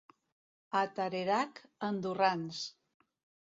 [0.79, 2.67] A Tarerac, andorrans.